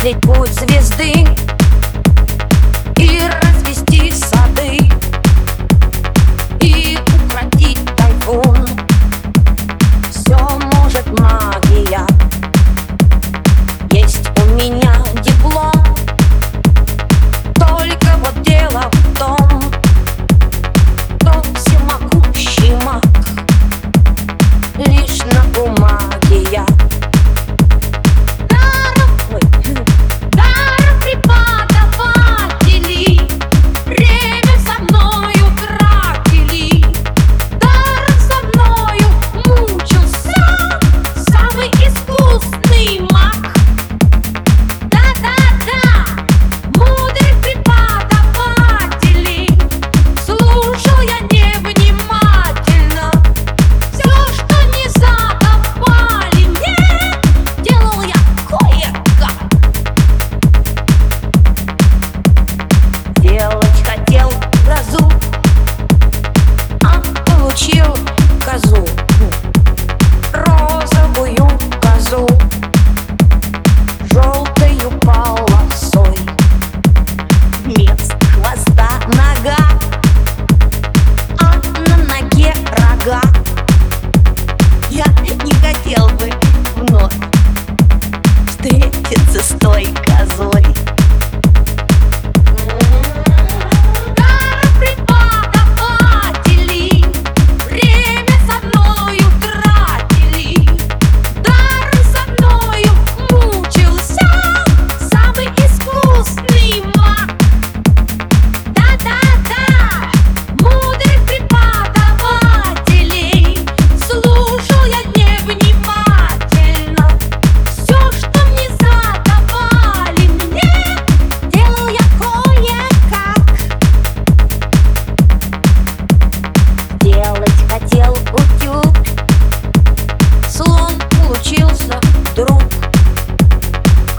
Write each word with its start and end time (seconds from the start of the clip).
Осмыслить 0.00 0.20
путь 0.22 0.54
звезды 0.54 1.26
И 2.96 3.49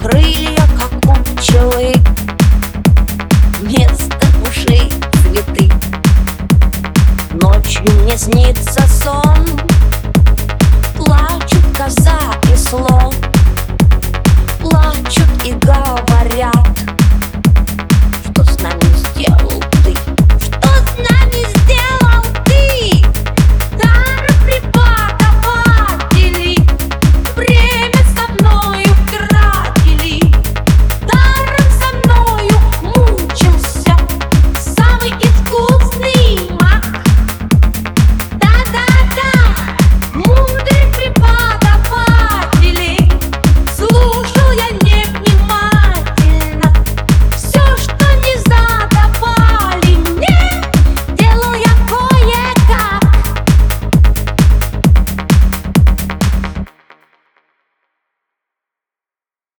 крылья, 0.01 0.67
как 0.77 0.93
у 1.05 1.23
пчелы 1.35 1.93
Вместо 3.59 4.17
ушей 4.47 4.91
цветы. 5.21 5.71
Ночью 7.33 7.83
мне 8.01 8.17
снится 8.17 8.81
сон. 8.87 9.45
Плачут 10.95 11.63
коза. 11.77 12.30